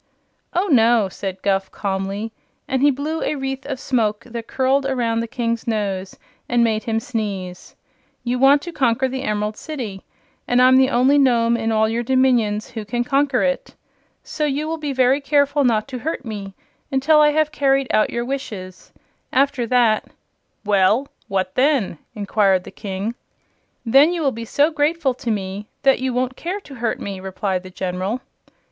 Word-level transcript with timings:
"Oh 0.55 0.65
no," 0.71 1.03
replied 1.03 1.43
Guph, 1.43 1.69
calmly, 1.71 2.31
and 2.67 2.81
he 2.81 2.89
blew 2.89 3.21
a 3.21 3.35
wreath 3.35 3.67
of 3.67 3.79
smoke 3.79 4.23
that 4.23 4.47
curled 4.47 4.87
around 4.87 5.19
the 5.19 5.27
King's 5.27 5.67
nose 5.67 6.17
and 6.49 6.63
made 6.63 6.85
him 6.85 6.99
sneeze. 6.99 7.75
"You 8.23 8.39
want 8.39 8.63
to 8.63 8.71
conquer 8.71 9.07
the 9.07 9.21
Emerald 9.21 9.57
City, 9.57 10.01
and 10.47 10.59
I'm 10.59 10.77
the 10.77 10.89
only 10.89 11.19
Nome 11.19 11.55
in 11.55 11.71
all 11.71 11.87
your 11.87 12.01
dominions 12.01 12.71
who 12.71 12.83
can 12.83 13.03
conquer 13.03 13.43
it. 13.43 13.75
So 14.23 14.43
you 14.43 14.67
will 14.67 14.79
be 14.79 14.91
very 14.91 15.21
careful 15.21 15.63
not 15.63 15.87
to 15.89 15.99
hurt 15.99 16.25
me 16.25 16.55
until 16.91 17.21
I 17.21 17.29
have 17.33 17.51
carried 17.51 17.85
out 17.93 18.09
your 18.09 18.25
wishes. 18.25 18.91
After 19.31 19.67
that" 19.67 20.05
"Well, 20.65 21.09
what 21.27 21.53
then?" 21.53 21.99
inquired 22.15 22.63
the 22.63 22.71
King. 22.71 23.13
"Then 23.85 24.11
you 24.13 24.23
will 24.23 24.31
be 24.31 24.45
so 24.45 24.71
grateful 24.71 25.13
to 25.13 25.29
me 25.29 25.67
that 25.83 25.99
you 25.99 26.11
won't 26.11 26.35
care 26.35 26.59
to 26.61 26.73
hurt 26.81 26.99
me," 26.99 27.19
replied 27.19 27.61
the 27.61 27.69
General. 27.69 28.19